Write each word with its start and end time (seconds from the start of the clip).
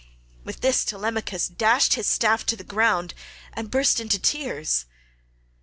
19 0.37 0.45
With 0.45 0.61
this 0.61 0.83
Telemachus 0.83 1.47
dashed 1.47 1.93
his 1.93 2.07
staff 2.07 2.43
to 2.47 2.55
the 2.55 2.63
ground 2.63 3.13
and 3.53 3.69
burst 3.69 3.99
into 3.99 4.17
tears. 4.17 4.85